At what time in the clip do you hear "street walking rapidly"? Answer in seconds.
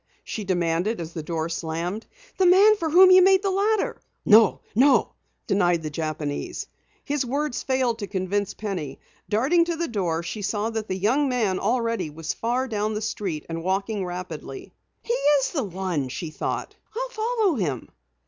13.01-14.73